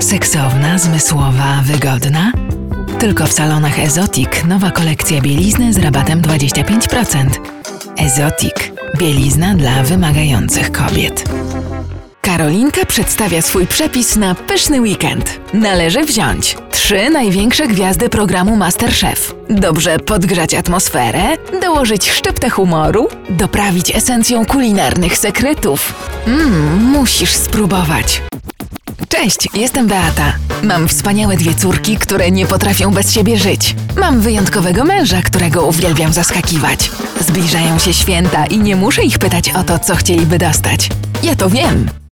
[0.00, 2.32] Seksowna, zmysłowa, wygodna?
[2.98, 7.26] Tylko w salonach Ezotik nowa kolekcja bielizny z rabatem 25%.
[7.98, 8.72] Ezotik.
[8.98, 11.24] Bielizna dla wymagających kobiet.
[12.20, 15.40] Karolinka przedstawia swój przepis na pyszny weekend.
[15.52, 19.34] Należy wziąć trzy największe gwiazdy programu Masterchef.
[19.50, 21.22] Dobrze podgrzać atmosferę,
[21.62, 25.94] dołożyć szczyptę humoru, doprawić esencją kulinarnych sekretów.
[26.26, 28.22] Mmm, musisz spróbować.
[29.16, 30.32] Cześć, jestem Beata.
[30.62, 33.76] Mam wspaniałe dwie córki, które nie potrafią bez siebie żyć.
[33.96, 36.90] Mam wyjątkowego męża, którego uwielbiam zaskakiwać.
[37.20, 40.88] Zbliżają się święta i nie muszę ich pytać o to, co chcieliby dostać.
[41.22, 41.96] Ja to wiem.